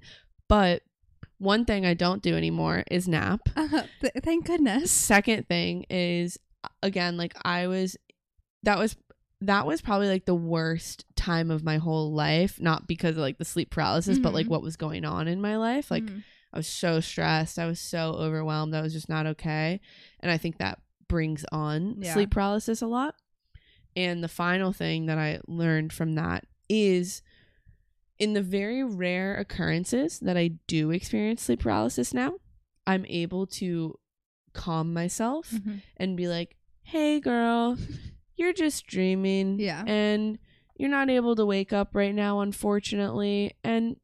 [0.48, 0.82] but
[1.38, 4.90] one thing I don't do anymore is nap Uh, th- thank goodness.
[4.92, 6.38] second thing is
[6.82, 7.96] again like I was
[8.62, 8.96] that was
[9.42, 13.36] that was probably like the worst time of my whole life not because of like
[13.38, 14.50] the sleep paralysis but like Mhm.
[14.50, 16.22] what was going on in my life like Mhm.
[16.52, 17.58] I was so stressed.
[17.58, 18.74] I was so overwhelmed.
[18.74, 19.78] I was just not okay.
[20.20, 22.14] And I think that brings on Yeah.
[22.14, 23.14] sleep paralysis a lot.
[23.94, 27.20] And the final thing that I learned from that is
[28.18, 32.36] in the very rare occurrences that I do experience sleep paralysis now,
[32.86, 33.98] I'm able to
[34.54, 35.82] calm myself Mhm.
[35.98, 37.76] and be like, hey, girl,
[38.36, 39.58] you're just dreaming.
[39.58, 39.82] Yeah.
[39.86, 40.38] And
[40.76, 43.52] you're not able to wake up right now, unfortunately.
[43.64, 43.96] And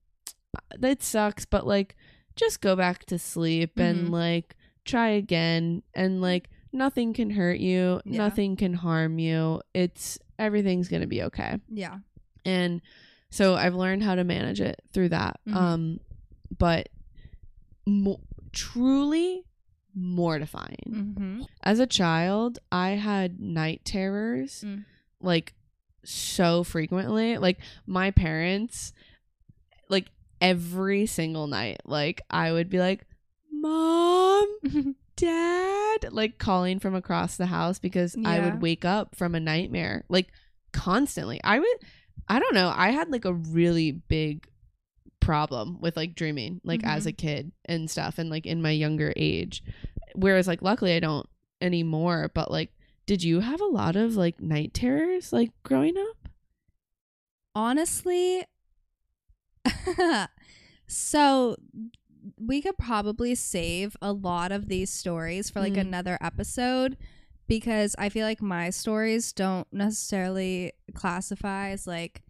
[0.78, 1.96] that sucks, but like,
[2.36, 3.82] just go back to sleep Mhm.
[3.90, 5.82] and like try again.
[5.94, 8.18] And like, nothing can hurt you, Yeah.
[8.18, 9.60] nothing can harm you.
[9.74, 11.58] It's everything's going to be okay.
[11.68, 11.98] Yeah.
[12.44, 12.80] And
[13.30, 15.40] so I've learned how to manage it through that.
[15.46, 15.54] Mhm.
[15.54, 16.00] Um,
[16.58, 16.88] but
[17.86, 18.20] mo-
[18.52, 19.44] truly
[19.94, 21.42] mortifying Mm-hmm.
[21.62, 24.84] as a child, I had night terrors Mm.
[25.20, 25.54] like
[26.04, 27.38] so frequently.
[27.38, 28.92] Like my parents
[29.88, 30.06] like
[30.40, 31.80] every single night.
[31.84, 33.06] Like I would be like,
[33.50, 34.46] "Mom,
[35.16, 40.04] Dad," like calling from across the house because I would wake up from a nightmare
[40.08, 40.28] like
[40.72, 41.40] constantly.
[41.44, 41.76] I would
[42.28, 44.48] I don't know, I had like a really big
[45.22, 47.08] problem with like dreaming like as Mhm.
[47.08, 49.62] a kid and stuff and like in my younger age.
[50.14, 51.26] Whereas like luckily I don't
[51.60, 52.70] anymore, but like
[53.06, 56.28] did you have a lot of like night terrors like growing up?
[57.54, 58.44] Honestly,
[60.86, 61.56] so
[62.38, 65.80] we could probably save a lot of these stories for like Mm.
[65.80, 66.96] another episode
[67.48, 72.22] because I feel like my stories don't necessarily classify as like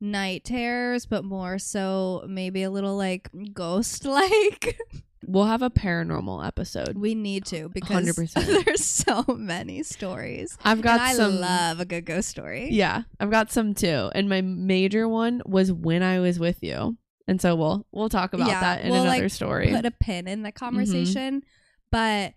[0.00, 4.78] night terrors, but more so maybe a little like ghost like.
[5.26, 6.96] We'll have a paranormal episode.
[6.96, 8.64] we need to because 100%.
[8.64, 10.56] there's so many stories.
[10.64, 12.68] I've got and I some love a good ghost story.
[12.70, 14.10] Yeah, I've got some too.
[14.14, 16.96] And my major one was when I was with you.
[17.26, 19.70] And so we'll we'll talk about Yeah, that in we'll, another like, story.
[19.70, 20.64] put a pin in the Mm-hmm.
[20.64, 21.42] conversation.
[21.90, 22.32] But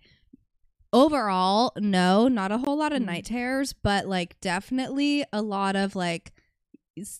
[0.92, 3.06] overall, no, not a whole lot of Mhm.
[3.06, 6.32] night terrors, but like definitely a lot of like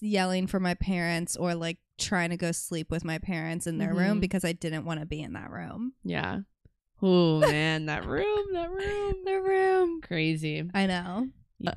[0.01, 3.95] yelling for my parents or like trying to go sleep with my parents in their
[3.95, 4.21] room Mhm.
[4.21, 5.93] because I didn't want to be in that room.
[6.05, 6.41] yeah.
[7.05, 9.15] Oh man, that room, that room.
[9.25, 10.01] The room.
[10.03, 10.69] Crazy.
[10.75, 11.29] I know.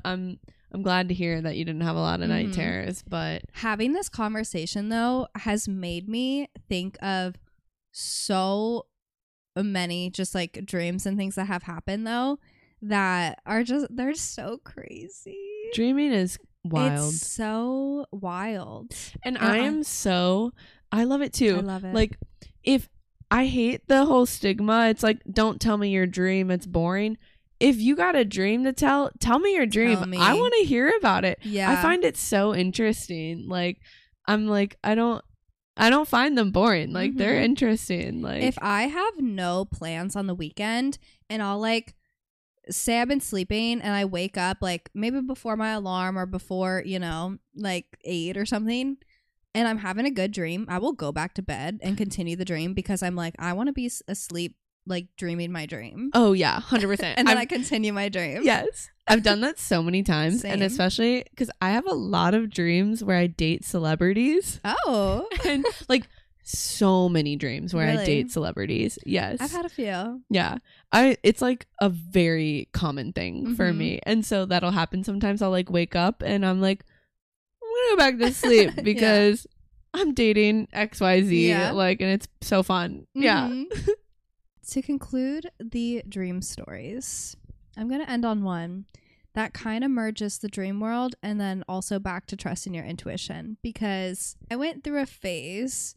[0.04, 0.38] I'm
[0.72, 2.54] I'm glad to hear that you didn't have a lot of night Mhm.
[2.54, 7.36] terrors, but Having this conversation though has made me think of
[7.92, 8.86] so
[9.56, 12.38] many just like dreams and things that have happened though
[12.82, 15.38] that are just they're so crazy.
[15.72, 17.14] dreaming is wild.
[17.14, 18.94] It's so wild.
[19.22, 19.44] and uh-uh.
[19.46, 20.52] I am so
[20.92, 21.56] I love it too.
[21.58, 21.94] I love it.
[21.94, 22.16] Like
[22.62, 22.88] if
[23.30, 27.18] I hate the whole stigma, it's like don't tell me your dream, it's boring.
[27.58, 30.10] If you got a dream to tell, tell me your dream.
[30.10, 30.18] Me.
[30.18, 31.38] I want to hear about it.
[31.42, 33.48] yeah, I find it so interesting.
[33.48, 33.78] Like
[34.26, 35.24] I'm like I don't
[35.76, 36.92] I don't find them boring.
[36.92, 37.44] Like they're Mhm.
[37.44, 38.22] interesting.
[38.22, 40.98] Like if I have no plans on the weekend
[41.28, 41.94] and I'll like
[42.70, 46.82] say I've been sleeping and I wake up like maybe before my alarm or before,
[46.84, 48.96] you know, like eight or something,
[49.54, 52.44] and I'm having a good dream, I will go back to bed and continue the
[52.44, 56.10] dream because I'm like, I want to be asleep, like dreaming my dream.
[56.14, 57.14] oh yeah, hundred percent.
[57.18, 58.42] and then I continue my dream.
[58.42, 62.50] yes, I've done that so many times, and especially because I have a lot of
[62.50, 66.06] dreams where I date celebrities, Oh, and like
[66.48, 68.98] so many dreams where I date celebrities.
[69.04, 70.22] Yes, I've had a few.
[70.30, 70.58] Yeah.
[70.92, 73.76] I it's like a very common thing for Mhm.
[73.76, 74.00] me.
[74.04, 76.84] And so that'll happen sometimes I'll like wake up and I'm like
[77.62, 78.82] I'm going to go back to sleep Yeah.
[78.82, 79.46] because
[79.92, 81.72] I'm dating XYZ Yeah.
[81.72, 83.06] like and it's so fun.
[83.14, 83.48] Yeah.
[83.48, 83.88] Mhm.
[84.68, 87.36] to conclude the dream stories,
[87.76, 88.86] I'm going to end on one
[89.34, 93.56] that kind of merges the dream world and then also back to trusting your intuition
[93.62, 95.94] because I went through a phase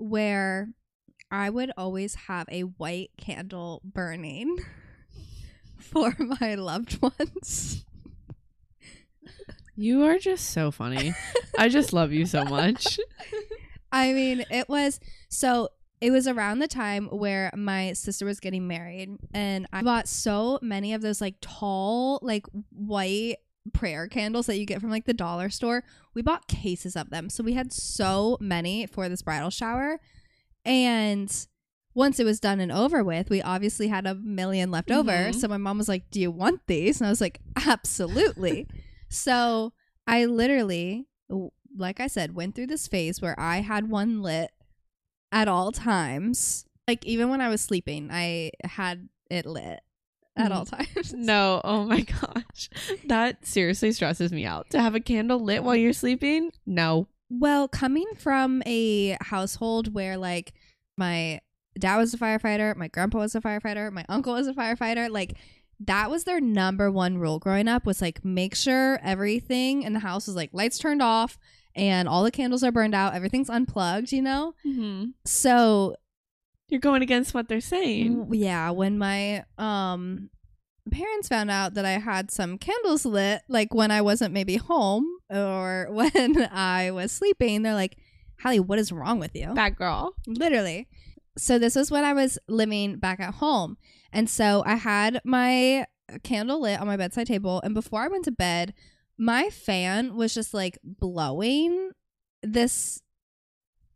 [0.00, 0.68] where
[1.30, 4.56] I would always have a white candle burning
[5.78, 7.84] for my loved ones.
[9.76, 11.14] You are just so funny.
[11.58, 12.98] I just love you so much.
[13.92, 18.66] I mean, it was so it was around the time where my sister was getting
[18.66, 23.36] married and I bought so many of those like tall like white
[23.72, 25.84] prayer candles that you get from like the dollar store.
[26.14, 27.28] We bought cases of them.
[27.28, 30.00] So we had so many for this bridal shower
[30.64, 31.46] and
[31.92, 35.10] once it was done and over with, we obviously had a million left over.
[35.10, 35.34] Mhm.
[35.34, 38.68] So my mom was like, "Do you want these?" And I was like, "Absolutely."
[39.08, 39.72] so
[40.06, 41.08] I literally
[41.76, 44.50] like I said, went through this phase where I had one lit
[45.32, 46.64] at all times.
[46.88, 49.80] Like even when I was sleeping, I had it lit
[50.40, 51.14] at all times.
[51.14, 52.70] No, oh my gosh.
[53.06, 54.70] That seriously stresses me out.
[54.70, 56.50] To have a candle lit while you're sleeping?
[56.66, 57.08] No.
[57.28, 60.52] Well, coming from a household where like
[60.96, 61.40] my
[61.78, 65.36] dad was a firefighter, my grandpa was a firefighter, my uncle was a firefighter, like
[65.80, 70.00] that was their number one rule growing up was like make sure everything in the
[70.00, 71.38] house is like lights turned off
[71.74, 74.54] and all the candles are burned out, everything's unplugged, you know?
[74.66, 75.10] Mm-hmm.
[75.24, 75.96] So
[76.70, 78.28] You're going against what they're saying.
[78.32, 80.30] Yeah when my um
[80.90, 85.06] parents found out that i had some candles lit like when i wasn't maybe home
[85.28, 87.96] or when i was sleeping they're like
[88.40, 90.14] hallie what is wrong with you Bad girl.
[90.26, 90.88] literally
[91.36, 93.76] so this was when i was living back at home
[94.12, 95.86] and so i had my
[96.24, 98.74] candle lit on my bedside table and before i went to bed
[99.16, 101.90] my fan was just like blowing
[102.42, 103.00] this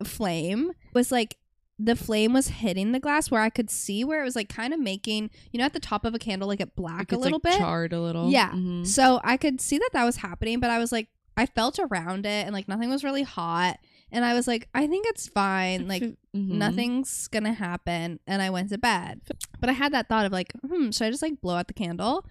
[0.05, 1.39] flame was like
[1.79, 4.73] the flame was hitting the glass where I could see where it was like kind
[4.73, 7.41] of making, you know, at the top of a candle, like it black a little
[7.43, 7.59] like, bit.
[7.59, 8.31] charred a little.
[8.31, 8.51] Yeah.
[8.53, 8.87] Mhm.
[8.87, 12.27] So I could see that that was happening, but I was like, I felt around
[12.27, 13.79] it and like nothing was really hot.
[14.13, 15.89] And I was like, I think it's fine.
[15.89, 16.17] Like, Mhm.
[16.33, 18.21] nothing's gonna happen.
[18.29, 19.23] And I went to bed.
[19.59, 21.75] But I had that thought of like, hmm, should I just like blow out the
[21.75, 22.25] candle?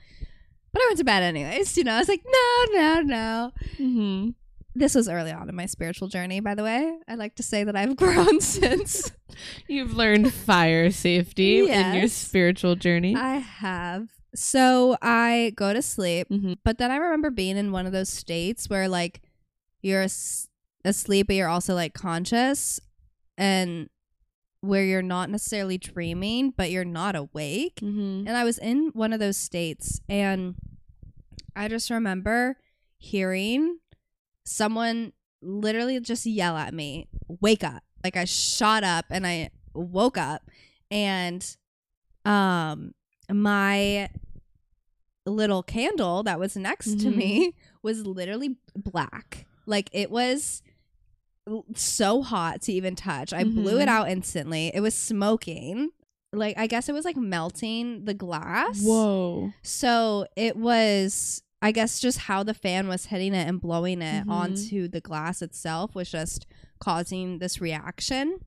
[0.72, 1.76] But I went to bed anyways.
[1.76, 3.52] You know, I was like, no, no, no.
[3.78, 4.36] Mhm.
[4.76, 6.97] This was early on in my spiritual journey, by the way.
[7.07, 9.11] I like to say that I've grown since.
[9.67, 13.15] You've learned fire safety in your spiritual journey.
[13.15, 14.09] I have.
[14.36, 16.57] So I go to sleep, Mhm.
[16.63, 19.21] but then I remember being in one of those states where like
[19.84, 20.49] you're as-
[20.84, 22.80] asleep, but you're also like conscious,
[23.38, 23.89] and
[24.61, 27.76] where you're not necessarily dreaming, but you're not awake.
[27.82, 28.19] Mhm.
[28.28, 30.55] And I was in one of those states, and
[31.55, 32.57] I just remember
[32.97, 33.80] hearing
[34.46, 37.08] someone literally just yell at me,
[37.41, 37.84] Wake up.
[38.04, 40.50] Like I shot up and I woke up,
[40.91, 41.44] and
[42.26, 42.94] um,
[43.32, 44.10] my
[45.26, 47.16] little candle that was next to Mhm.
[47.16, 49.46] me was literally black.
[49.66, 50.62] Like it was
[51.76, 53.34] so hot to even touch.
[53.34, 53.89] I blew it Mhm.
[53.89, 54.72] out instantly.
[54.74, 55.89] It was smoking.
[56.32, 58.82] Like I guess it was like melting the glass.
[58.82, 59.54] Whoa.
[59.62, 64.28] So it was I guess just how the fan was hitting it and blowing it
[64.28, 64.32] Mhm.
[64.32, 66.45] onto the glass itself was just
[66.80, 68.39] causing this reaction.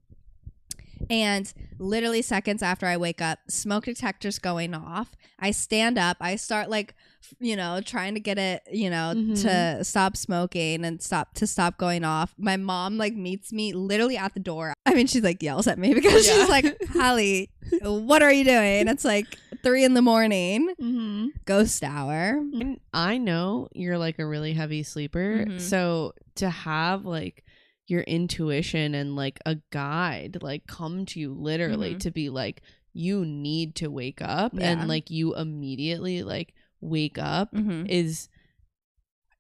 [1.11, 5.15] And literally seconds after I wake up, smoke detector's going off.
[5.39, 6.17] I stand up.
[6.21, 6.95] I start like,
[7.39, 9.41] you know, trying to get it, you know, Mhm.
[9.43, 12.35] to stop smoking and stop to stop going off.
[12.39, 14.73] My mom like meets me literally at the door.
[14.87, 16.35] I mean, she's like yells at me because Yeah.
[16.41, 17.51] she's like, Hallie,
[17.83, 18.89] what are you doing?
[18.89, 19.27] It's like
[19.67, 20.69] three in the morning.
[20.81, 21.27] Mm-hmm.
[21.45, 22.39] Ghost hour.
[22.39, 25.45] And I know you're like a really heavy sleeper.
[25.49, 25.61] Mhm.
[25.61, 27.43] So to have like
[27.89, 32.01] your intuition and like a guide like come to you literally Mhm.
[32.01, 32.63] to be like,
[32.93, 34.71] you need to wake up Yeah.
[34.71, 37.87] and like you immediately like wake up Mm-hmm.
[37.89, 38.29] is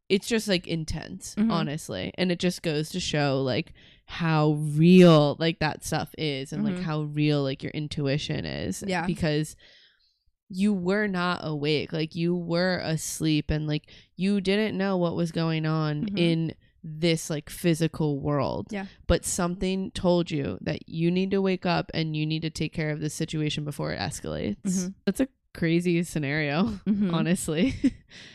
[0.09, 1.51] it's just like intense, Mhm.
[1.51, 2.12] honestly.
[2.16, 3.72] And it just goes to show like
[4.07, 6.74] how real like that stuff is and Mhm.
[6.77, 8.83] like how real like your intuition is.
[8.87, 9.05] Yeah.
[9.07, 9.57] Because
[10.49, 11.93] you were not awake.
[11.93, 16.19] Like you were asleep and like you didn't know what was going on Mhm.
[16.19, 18.69] in this like physical world.
[18.71, 18.87] Yeah.
[19.09, 22.73] But something told you that you need to wake up and you need to take
[22.73, 24.61] care of this situation before it escalates.
[24.63, 24.95] Mhm.
[25.05, 27.13] That's a crazy scenario, Mhm.
[27.13, 27.75] honestly.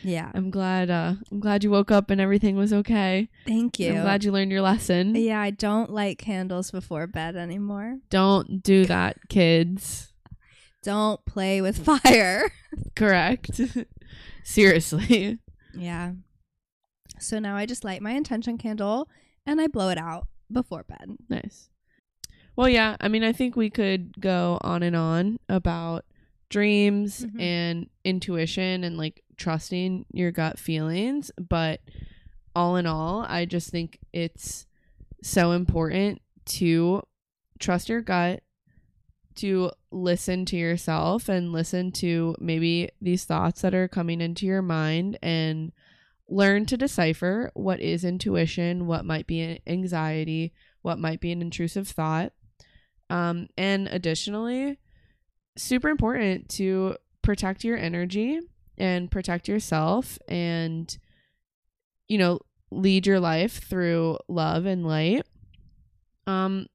[0.02, 0.30] Yeah.
[0.34, 3.30] I'm glad uh I'm glad you woke up and everything was okay.
[3.46, 3.94] Thank you.
[3.94, 5.14] I'm glad you learned your lesson.
[5.14, 8.00] yeah, I don't light candles before bed anymore.
[8.10, 10.11] Don't do that, kids.
[10.82, 12.52] Don't play with fire.
[12.96, 13.60] Correct.
[14.44, 15.38] Seriously.
[15.74, 16.12] Yeah.
[17.18, 19.08] So now I just light my intention candle
[19.46, 21.16] and I blow it out before bed.
[21.28, 21.68] Nice.
[22.56, 26.04] Well, yeah, I mean, I think we could go on and on about
[26.50, 27.40] dreams Mhm.
[27.40, 31.80] and intuition and like trusting your gut feelings, but
[32.54, 34.66] all in all, I just think it's
[35.22, 37.02] so important to
[37.58, 38.42] trust your gut,
[39.36, 44.62] to listen to yourself and listen to maybe these thoughts that are coming into your
[44.62, 45.72] mind and
[46.28, 50.52] learn to decipher what is intuition, what might be anxiety,
[50.82, 52.32] what might be an intrusive thought.
[53.10, 54.78] Um, and additionally,
[55.56, 58.40] super important to protect your energy
[58.78, 60.96] and protect yourself and,
[62.08, 65.26] you know, lead your life through love and light.
[66.26, 66.66] Um,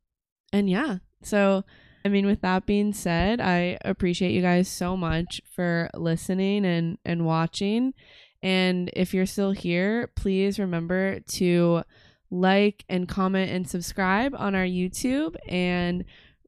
[0.53, 1.63] and yeah, so
[2.07, 6.97] I mean, with that being said, I appreciate you guys so much for listening and
[7.03, 7.93] and watching.
[8.41, 11.83] And if you're still here, please remember to
[12.31, 16.05] like and comment and subscribe on our YouTube and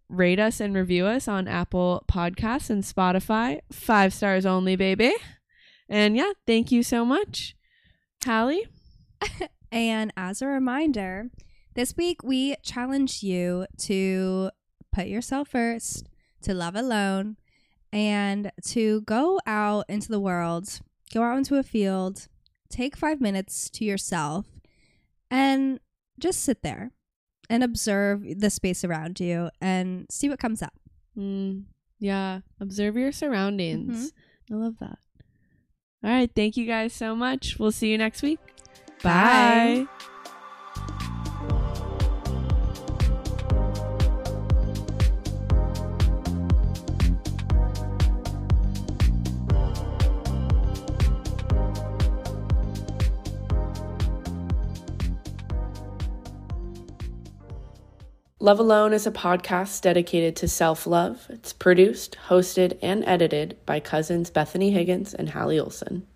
[0.07, 3.60] rate us and review us on Apple Podcasts and Spotify.
[3.70, 5.14] Five stars only, baby.
[5.89, 7.53] And yeah, thank you so much.
[8.24, 8.66] Hallie?
[9.72, 11.30] And as a reminder,
[11.76, 14.49] this week we challenge you to
[14.92, 16.08] put yourself first,
[16.42, 17.38] to love alone,
[17.92, 20.80] and to go out into the world,
[21.14, 22.28] go out into a field,
[22.70, 24.46] take five minutes to yourself,
[25.32, 25.80] and
[26.20, 26.92] just sit there
[27.50, 30.74] and observe the space around you and see what comes up.
[31.18, 31.64] Mm,
[32.00, 34.14] yeah, observe your surroundings.
[34.52, 35.00] I love that.
[36.04, 37.58] All right, thank you guys so much.
[37.60, 38.40] We'll see you next week.
[39.04, 39.88] Bye.
[39.90, 40.08] Bye.
[58.42, 61.28] Love Alone is a podcast dedicated to self love.
[61.30, 66.08] It's produced, hosted, and edited by cousins Bethany Higgins and Hallie Olson.